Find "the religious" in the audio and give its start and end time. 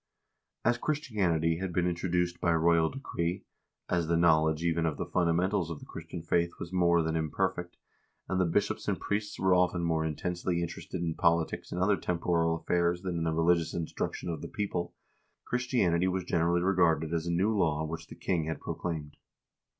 13.25-13.75